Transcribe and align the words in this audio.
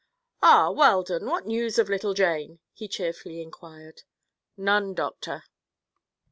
"Ah, 0.41 0.71
Weldon; 0.71 1.27
what 1.27 1.45
news 1.45 1.77
of 1.77 1.87
little 1.87 2.15
Jane?" 2.15 2.57
he 2.73 2.87
cheerfully 2.87 3.39
inquired. 3.39 4.01
"None, 4.57 4.95
Doctor." 4.95 5.43